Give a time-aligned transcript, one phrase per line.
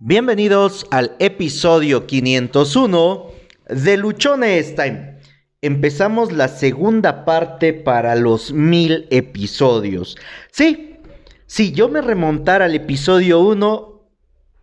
[0.00, 3.30] Bienvenidos al episodio 501
[3.68, 5.20] de Luchones Time.
[5.62, 10.16] Empezamos la segunda parte para los mil episodios.
[10.50, 10.96] Sí,
[11.46, 14.08] si yo me remontara al episodio 1,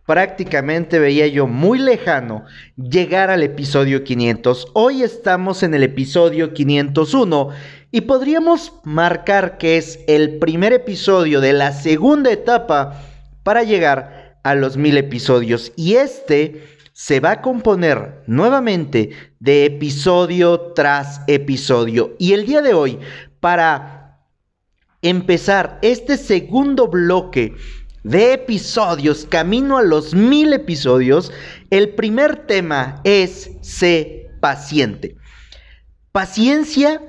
[0.04, 2.44] prácticamente veía yo muy lejano
[2.76, 4.68] llegar al episodio 500.
[4.74, 7.48] Hoy estamos en el episodio 501
[7.90, 13.02] y podríamos marcar que es el primer episodio de la segunda etapa
[13.42, 15.72] para llegar a los mil episodios.
[15.76, 19.10] Y este se va a componer nuevamente
[19.40, 22.14] de episodio tras episodio.
[22.18, 22.98] Y el día de hoy,
[23.40, 24.20] para
[25.00, 27.54] empezar este segundo bloque
[28.04, 31.32] de episodios, camino a los mil episodios,
[31.70, 35.16] el primer tema es ser paciente.
[36.10, 37.00] Paciencia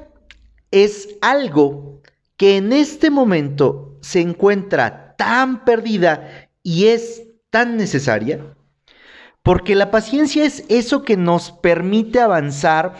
[0.72, 2.02] es algo
[2.38, 7.23] que en este momento se encuentra tan perdida y es
[7.54, 8.56] tan necesaria?
[9.44, 12.96] Porque la paciencia es eso que nos permite avanzar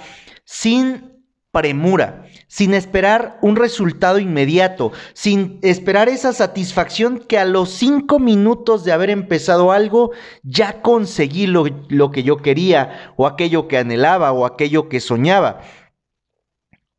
[0.46, 8.20] sin premura, sin esperar un resultado inmediato, sin esperar esa satisfacción que a los cinco
[8.20, 10.12] minutos de haber empezado algo
[10.44, 15.62] ya conseguí lo, lo que yo quería o aquello que anhelaba o aquello que soñaba.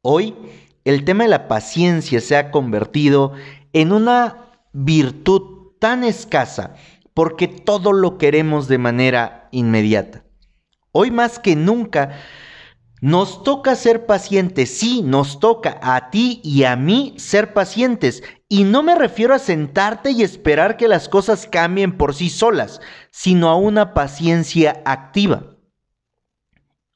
[0.03, 0.35] Hoy
[0.85, 3.33] el tema de la paciencia se ha convertido
[3.73, 6.75] en una virtud tan escasa
[7.15, 10.25] porque todo lo queremos de manera inmediata.
[10.93, 12.11] Hoy más que nunca
[13.01, 18.23] nos toca ser pacientes, sí, nos toca a ti y a mí ser pacientes.
[18.49, 22.81] Y no me refiero a sentarte y esperar que las cosas cambien por sí solas,
[23.11, 25.55] sino a una paciencia activa.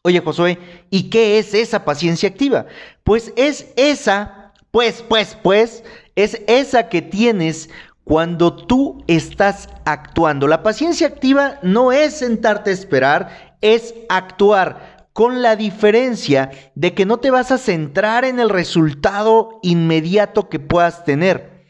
[0.03, 0.59] Oye Josué,
[0.89, 2.67] ¿y qué es esa paciencia activa?
[3.05, 7.69] Pues es esa, pues, pues, pues, es esa que tienes
[8.09, 10.49] cuando tú estás actuando.
[10.49, 17.05] La paciencia activa no es sentarte a esperar, es actuar con la diferencia de que
[17.05, 21.67] no te vas a centrar en el resultado inmediato que puedas tener.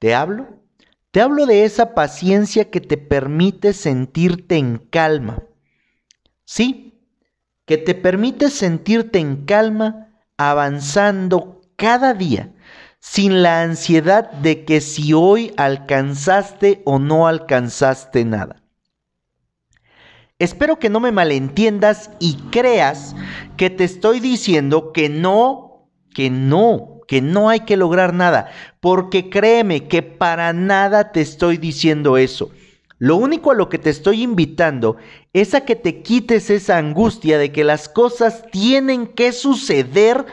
[0.00, 0.48] ¿Te hablo?
[1.12, 5.44] Te hablo de esa paciencia que te permite sentirte en calma.
[6.44, 7.04] Sí,
[7.66, 12.52] que te permite sentirte en calma avanzando cada día
[13.00, 18.62] sin la ansiedad de que si hoy alcanzaste o no alcanzaste nada.
[20.38, 23.14] Espero que no me malentiendas y creas
[23.56, 28.50] que te estoy diciendo que no, que no, que no hay que lograr nada,
[28.80, 32.50] porque créeme que para nada te estoy diciendo eso.
[32.98, 34.96] Lo único a lo que te estoy invitando
[35.32, 40.26] es a que te quites esa angustia de que las cosas tienen que suceder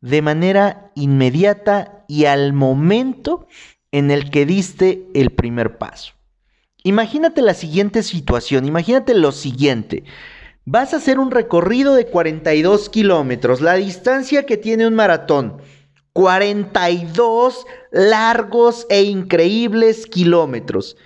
[0.00, 3.46] de manera inmediata y al momento
[3.92, 6.12] en el que diste el primer paso.
[6.84, 10.04] Imagínate la siguiente situación, imagínate lo siguiente.
[10.64, 15.60] Vas a hacer un recorrido de 42 kilómetros, la distancia que tiene un maratón.
[16.12, 20.96] 42 largos e increíbles kilómetros.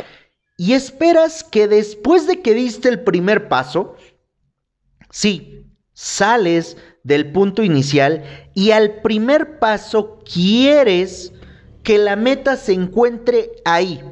[0.56, 3.94] Y esperas que después de que diste el primer paso,
[5.10, 8.24] sí, sales del punto inicial
[8.54, 11.32] y al primer paso quieres
[11.82, 14.02] que la meta se encuentre ahí.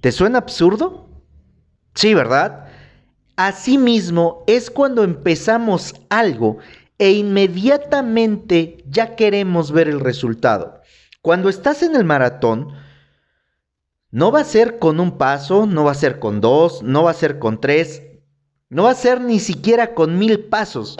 [0.00, 1.08] ¿Te suena absurdo?
[1.94, 2.68] Sí, ¿verdad?
[3.36, 6.58] Asimismo es cuando empezamos algo
[6.98, 10.80] e inmediatamente ya queremos ver el resultado.
[11.20, 12.72] Cuando estás en el maratón,
[14.10, 17.10] no va a ser con un paso, no va a ser con dos, no va
[17.10, 18.02] a ser con tres,
[18.68, 20.96] no va a ser ni siquiera con mil pasos.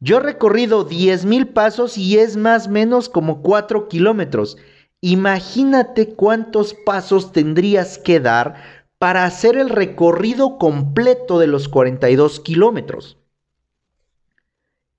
[0.00, 4.56] Yo he recorrido 10 mil pasos y es más o menos como 4 kilómetros.
[5.00, 8.56] Imagínate cuántos pasos tendrías que dar
[8.98, 13.18] para hacer el recorrido completo de los 42 kilómetros.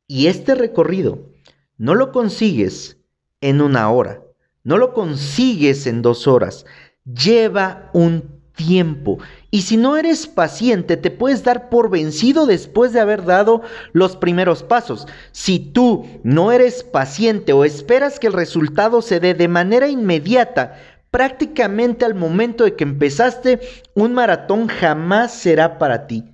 [0.08, 1.30] Y este recorrido
[1.78, 2.98] no lo consigues
[3.42, 4.24] en una hora,
[4.64, 6.66] no lo consigues en dos horas,
[7.06, 9.20] lleva un tiempo.
[9.52, 13.62] Y si no eres paciente, te puedes dar por vencido después de haber dado
[13.94, 15.08] los primeros pasos.
[15.32, 20.78] Si tú no eres paciente o esperas que el resultado se dé de manera inmediata,
[21.10, 23.60] prácticamente al momento de que empezaste,
[23.96, 26.26] un maratón jamás será para ti.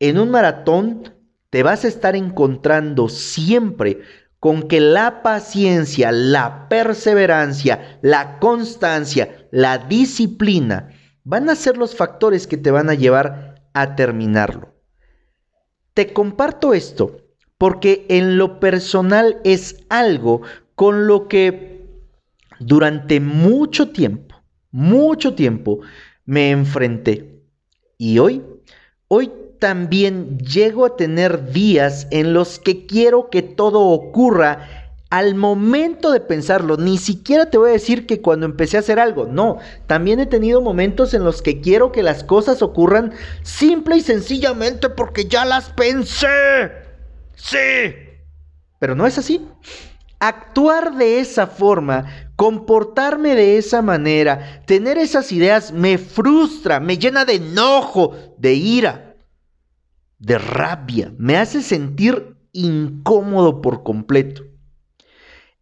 [0.00, 1.14] En un maratón
[1.50, 4.00] te vas a estar encontrando siempre
[4.40, 10.88] con que la paciencia, la perseverancia, la constancia, la disciplina,
[11.24, 14.74] van a ser los factores que te van a llevar a terminarlo.
[15.94, 17.18] Te comparto esto
[17.58, 20.42] porque en lo personal es algo
[20.74, 21.86] con lo que
[22.58, 25.80] durante mucho tiempo, mucho tiempo
[26.24, 27.42] me enfrenté.
[27.98, 28.42] Y hoy,
[29.08, 34.81] hoy también llego a tener días en los que quiero que todo ocurra
[35.12, 36.78] al momento de pensarlo.
[36.78, 40.26] Ni siquiera te voy a decir que cuando empecé a hacer algo, no, también he
[40.26, 43.12] tenido momentos en los que quiero que las cosas ocurran
[43.42, 46.72] simple y sencillamente porque ya las pensé.
[47.34, 47.58] Sí.
[48.78, 49.46] Pero no es así.
[50.18, 57.26] Actuar de esa forma, comportarme de esa manera, tener esas ideas me frustra, me llena
[57.26, 59.12] de enojo, de ira
[60.22, 64.44] de rabia, me hace sentir incómodo por completo.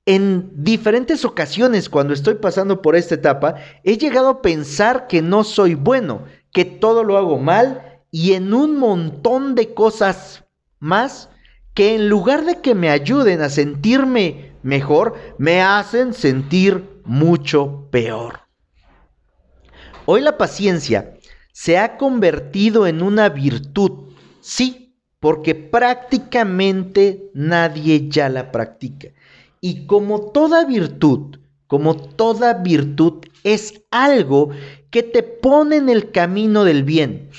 [0.06, 5.44] En diferentes ocasiones cuando estoy pasando por esta etapa, he llegado a pensar que no
[5.44, 10.44] soy bueno, que todo lo hago mal y en un montón de cosas
[10.78, 11.28] más
[11.74, 18.40] que en lugar de que me ayuden a sentirme mejor, me hacen sentir mucho peor.
[20.06, 21.14] Hoy la paciencia
[21.52, 24.10] se ha convertido en una virtud
[24.40, 29.08] Sí, porque prácticamente nadie ya la practica.
[29.60, 31.36] Y como toda virtud,
[31.66, 34.50] como toda virtud es algo
[34.90, 37.30] que te pone en el camino del bien.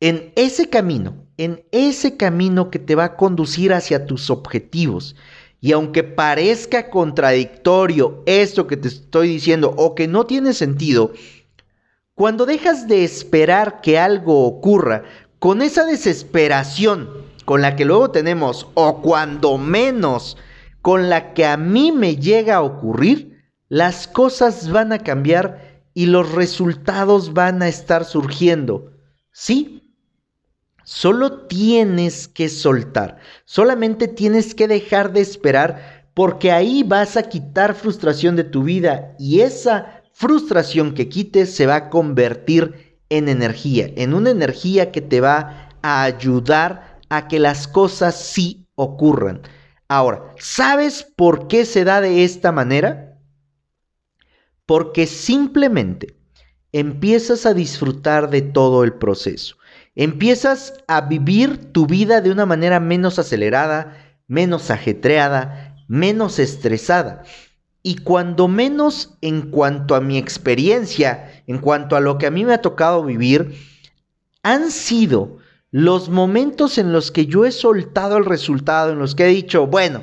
[0.00, 5.16] En ese camino, en ese camino que te va a conducir hacia tus objetivos.
[5.60, 11.12] Y aunque parezca contradictorio esto que te estoy diciendo o que no tiene sentido,
[12.14, 15.04] cuando dejas de esperar que algo ocurra
[15.38, 17.08] con esa desesperación
[17.44, 20.36] con la que luego tenemos, o cuando menos
[20.82, 26.06] con la que a mí me llega a ocurrir, las cosas van a cambiar y
[26.06, 28.92] los resultados van a estar surgiendo.
[29.30, 29.94] Sí,
[30.84, 37.74] solo tienes que soltar, solamente tienes que dejar de esperar porque ahí vas a quitar
[37.74, 43.90] frustración de tu vida y esa frustración que quites se va a convertir en energía,
[43.96, 49.42] en una energía que te va a ayudar a que las cosas sí ocurran.
[49.94, 53.18] Ahora, ¿sabes por qué se da de esta manera?
[54.64, 56.16] Porque simplemente
[56.72, 59.56] empiezas a disfrutar de todo el proceso.
[59.94, 63.94] Empiezas a vivir tu vida de una manera menos acelerada,
[64.28, 67.24] menos ajetreada, menos estresada.
[67.82, 72.46] Y cuando menos en cuanto a mi experiencia, en cuanto a lo que a mí
[72.46, 73.58] me ha tocado vivir,
[74.42, 75.36] han sido
[75.72, 79.66] los momentos en los que yo he soltado el resultado, en los que he dicho,
[79.66, 80.02] bueno,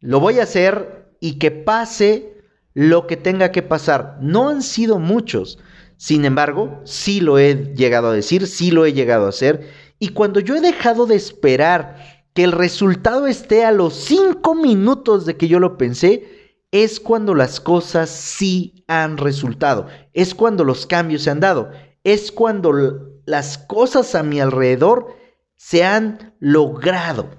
[0.00, 2.36] lo voy a hacer y que pase
[2.74, 4.18] lo que tenga que pasar.
[4.20, 5.58] No han sido muchos.
[5.96, 9.70] Sin embargo, sí lo he llegado a decir, sí lo he llegado a hacer.
[9.98, 11.96] Y cuando yo he dejado de esperar
[12.34, 17.34] que el resultado esté a los cinco minutos de que yo lo pensé, es cuando
[17.34, 21.70] las cosas sí han resultado, es cuando los cambios se han dado,
[22.04, 25.16] es cuando las cosas a mi alrededor
[25.56, 27.30] se han logrado.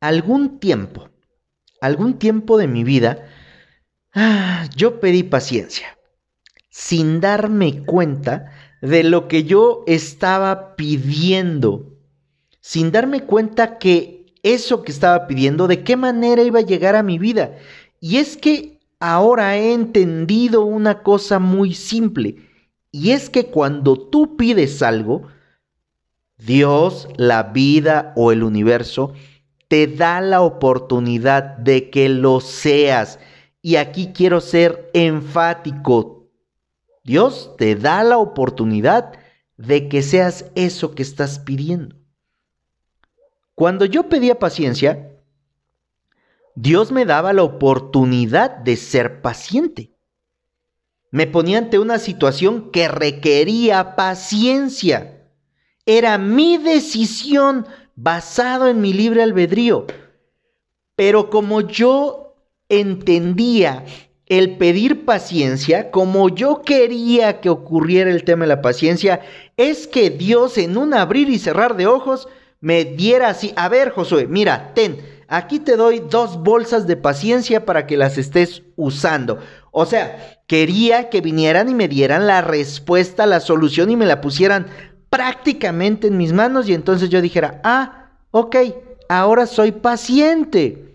[0.00, 1.08] Algún tiempo,
[1.80, 3.26] algún tiempo de mi vida,
[4.14, 5.98] ah, yo pedí paciencia,
[6.70, 8.52] sin darme cuenta
[8.82, 11.96] de lo que yo estaba pidiendo,
[12.60, 17.02] sin darme cuenta que eso que estaba pidiendo, de qué manera iba a llegar a
[17.02, 17.56] mi vida.
[18.00, 22.45] Y es que ahora he entendido una cosa muy simple,
[22.96, 25.28] y es que cuando tú pides algo,
[26.38, 29.12] Dios, la vida o el universo
[29.68, 33.18] te da la oportunidad de que lo seas.
[33.60, 36.30] Y aquí quiero ser enfático.
[37.04, 39.12] Dios te da la oportunidad
[39.58, 41.96] de que seas eso que estás pidiendo.
[43.54, 45.20] Cuando yo pedía paciencia,
[46.54, 49.95] Dios me daba la oportunidad de ser paciente.
[51.10, 55.30] Me ponía ante una situación que requería paciencia.
[55.86, 59.86] Era mi decisión basado en mi libre albedrío.
[60.94, 62.34] Pero como yo
[62.68, 63.84] entendía
[64.26, 69.20] el pedir paciencia, como yo quería que ocurriera el tema de la paciencia,
[69.56, 72.28] es que Dios en un abrir y cerrar de ojos
[72.60, 74.98] me diera así, a ver Josué, mira, ten,
[75.28, 79.38] aquí te doy dos bolsas de paciencia para que las estés usando.
[79.78, 84.22] O sea, quería que vinieran y me dieran la respuesta, la solución y me la
[84.22, 84.68] pusieran
[85.10, 88.56] prácticamente en mis manos y entonces yo dijera, ah, ok,
[89.10, 90.94] ahora soy paciente.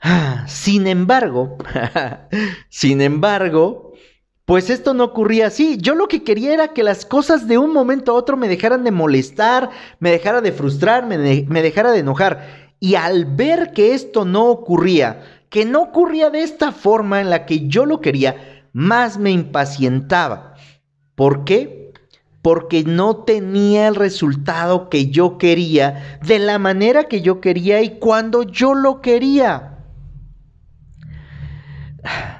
[0.00, 1.58] Ah, sin embargo,
[2.70, 3.92] sin embargo,
[4.44, 5.76] pues esto no ocurría así.
[5.80, 8.82] Yo lo que quería era que las cosas de un momento a otro me dejaran
[8.82, 9.70] de molestar,
[10.00, 12.72] me dejara de frustrar, me, me dejara de enojar.
[12.80, 17.44] Y al ver que esto no ocurría, que no ocurría de esta forma en la
[17.44, 20.54] que yo lo quería, más me impacientaba.
[21.16, 21.92] ¿Por qué?
[22.40, 27.98] Porque no tenía el resultado que yo quería, de la manera que yo quería y
[27.98, 29.76] cuando yo lo quería.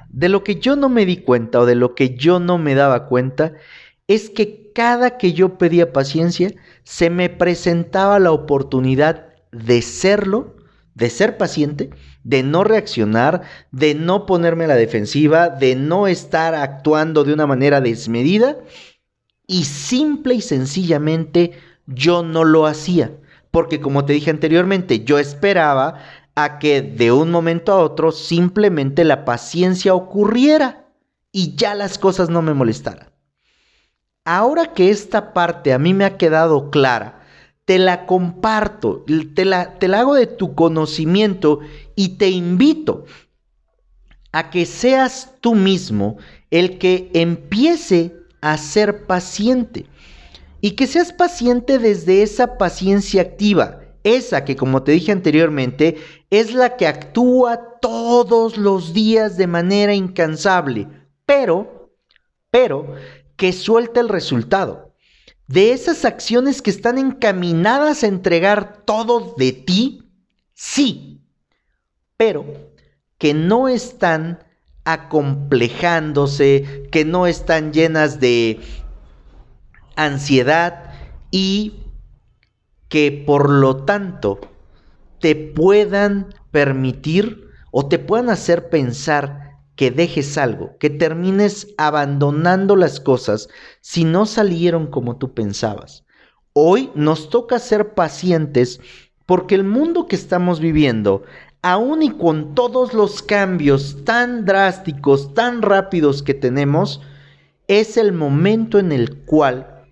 [0.09, 2.75] De lo que yo no me di cuenta o de lo que yo no me
[2.75, 3.53] daba cuenta
[4.07, 6.53] es que cada que yo pedía paciencia,
[6.85, 10.57] se me presentaba la oportunidad de serlo,
[10.95, 11.91] de ser paciente,
[12.25, 17.47] de no reaccionar, de no ponerme a la defensiva, de no estar actuando de una
[17.47, 18.57] manera desmedida
[19.47, 21.53] y simple y sencillamente
[21.87, 23.13] yo no lo hacía.
[23.51, 25.99] Porque como te dije anteriormente, yo esperaba
[26.37, 30.87] a que de un momento a otro simplemente la paciencia ocurriera
[31.33, 33.11] y ya las cosas no me molestaran.
[34.25, 37.21] Ahora que esta parte a mí me ha quedado clara,
[37.65, 41.61] te la comparto, te la, te la hago de tu conocimiento
[42.01, 43.05] y te invito
[44.33, 46.17] a que seas tú mismo
[46.51, 49.85] el que empiece a ser paciente.
[50.63, 55.99] Y que seas paciente desde esa paciencia activa, esa que como te dije anteriormente
[56.31, 60.89] es la que actúa todos los días de manera incansable,
[61.27, 61.93] pero,
[62.51, 62.95] pero
[63.37, 64.95] que suelta el resultado.
[65.49, 70.11] De esas acciones que están encaminadas a entregar todo de ti,
[70.55, 71.20] sí,
[72.21, 72.45] pero
[73.17, 74.45] que no están
[74.85, 78.61] acomplejándose, que no están llenas de
[79.97, 80.93] ansiedad
[81.31, 81.77] y
[82.91, 84.39] que por lo tanto
[85.19, 93.01] te puedan permitir o te puedan hacer pensar que dejes algo, que termines abandonando las
[93.01, 93.49] cosas
[93.81, 96.05] si no salieron como tú pensabas.
[96.53, 98.79] Hoy nos toca ser pacientes
[99.25, 101.23] porque el mundo que estamos viviendo,
[101.63, 107.01] aun y con todos los cambios tan drásticos, tan rápidos que tenemos,
[107.69, 109.87] es el momento en el cual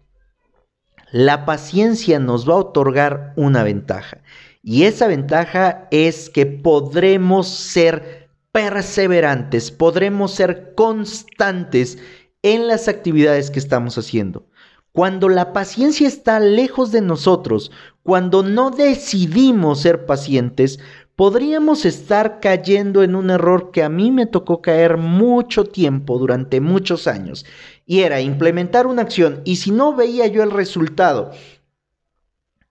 [1.13, 4.19] la paciencia nos va a otorgar una ventaja.
[4.63, 11.99] Y esa ventaja es que podremos ser perseverantes, podremos ser constantes
[12.43, 14.47] en las actividades que estamos haciendo.
[14.93, 17.71] Cuando la paciencia está lejos de nosotros,
[18.03, 20.81] cuando no decidimos ser pacientes,
[21.19, 26.61] podríamos estar cayendo en un error que a mí me tocó caer mucho tiempo durante
[26.61, 27.45] muchos años.
[27.87, 31.33] Y era implementar una acción y si no veía yo el resultado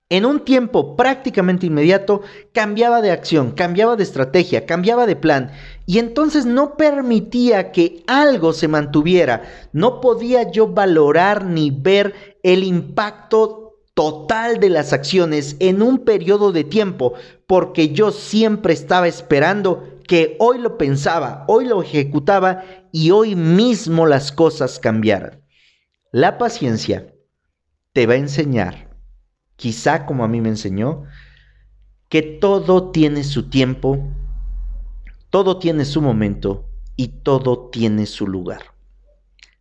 [0.08, 2.22] en un tiempo prácticamente inmediato
[2.54, 5.52] cambiaba de acción, cambiaba de estrategia, cambiaba de plan
[5.86, 9.44] y entonces no permitía que algo se mantuviera.
[9.74, 12.14] No podía yo valorar ni ver
[12.44, 13.67] el impacto
[13.98, 17.16] total de las acciones en un periodo de tiempo
[17.48, 24.06] porque yo siempre estaba esperando que hoy lo pensaba, hoy lo ejecutaba y hoy mismo
[24.06, 25.42] las cosas cambiaran.
[26.12, 27.12] La paciencia
[27.92, 28.88] te va a enseñar
[29.56, 31.04] quizá como a mí me enseñó,
[32.08, 34.00] que todo tiene su tiempo,
[35.30, 38.62] todo tiene su momento y todo tiene su lugar.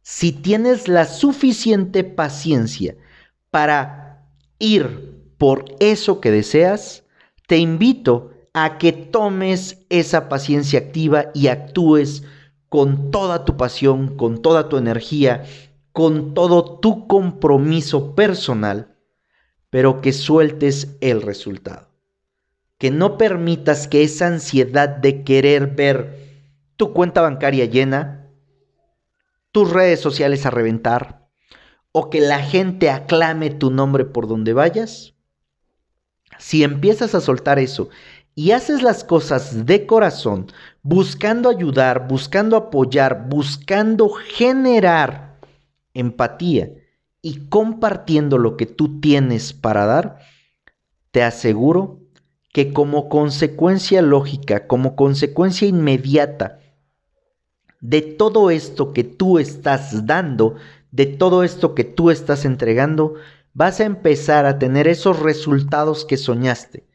[0.02, 2.94] Si tienes la suficiente paciencia
[3.50, 4.05] para
[4.58, 7.04] ir por eso que deseas,
[7.46, 12.24] te invito a que tomes esa paciencia activa y actúes
[12.68, 15.44] con toda tu pasión, con toda tu energía,
[15.92, 18.96] con todo tu compromiso personal
[19.76, 21.90] pero que sueltes el resultado.
[22.78, 26.46] Que no permitas que esa ansiedad de querer ver
[26.76, 28.30] tu cuenta bancaria llena,
[29.52, 31.25] tus redes sociales a reventar,
[31.98, 35.14] o que la gente aclame tu nombre por donde vayas,
[36.38, 37.88] si empiezas a soltar eso
[38.34, 40.48] y haces las cosas de corazón,
[40.82, 45.38] buscando ayudar, buscando apoyar, buscando generar
[45.94, 46.68] empatía,
[47.22, 50.18] y compartiendo lo que tú tienes para dar,
[51.12, 52.00] te aseguro
[52.52, 56.60] que como consecuencia lógica, como consecuencia inmediata
[57.80, 60.56] de todo esto que tú estás dando,
[60.96, 63.14] de todo esto que tú estás entregando,
[63.52, 66.86] vas a empezar a tener esos resultados que soñaste,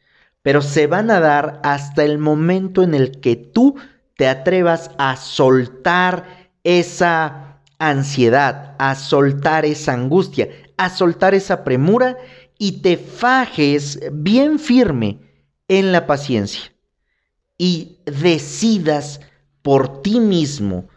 [0.42, 3.76] pero se van a dar hasta el momento en el que tú
[4.16, 12.18] te atrevas a soltar esa ansiedad, a soltar esa angustia, a soltar esa premura
[12.58, 15.20] y te fajes bien firme
[15.68, 16.72] en la paciencia
[17.56, 19.20] y decidas
[19.62, 20.88] por ti mismo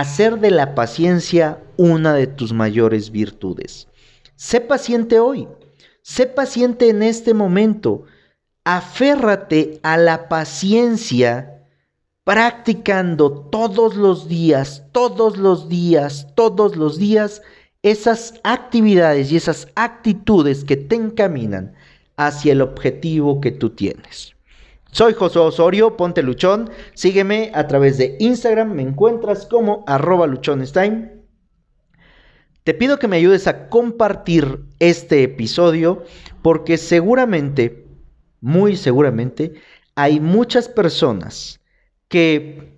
[0.00, 3.88] hacer de la paciencia una de tus mayores virtudes.
[4.34, 5.48] Sé paciente hoy,
[6.02, 8.04] sé paciente en este momento,
[8.64, 11.62] aférrate a la paciencia
[12.24, 17.42] practicando todos los días, todos los días, todos los días
[17.82, 21.74] esas actividades y esas actitudes que te encaminan
[22.16, 24.35] hacia el objetivo que tú tienes.
[24.92, 31.12] Soy José Osorio, ponte luchón, sígueme a través de Instagram, me encuentras como arroba luchonestime.
[32.64, 36.02] Te pido que me ayudes a compartir este episodio
[36.42, 37.86] porque seguramente,
[38.40, 39.54] muy seguramente,
[39.94, 41.60] hay muchas personas
[42.08, 42.76] que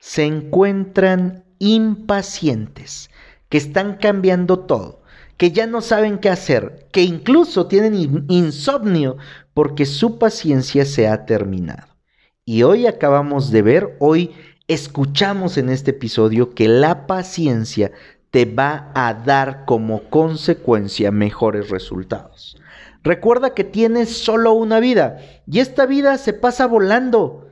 [0.00, 3.10] se encuentran impacientes,
[3.48, 4.97] que están cambiando todo,
[5.38, 9.16] que ya no saben qué hacer, que incluso tienen insomnio
[9.54, 11.96] porque su paciencia se ha terminado.
[12.44, 14.32] Y hoy acabamos de ver, hoy
[14.66, 17.92] escuchamos en este episodio que la paciencia
[18.30, 22.60] te va a dar como consecuencia mejores resultados.
[23.04, 27.48] Recuerda que tienes solo una vida y esta vida se pasa volando.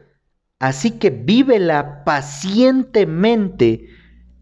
[0.58, 3.90] Así que vívela pacientemente,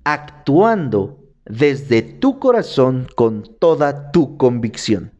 [0.04, 5.13] actuando desde tu corazón con toda tu convicción.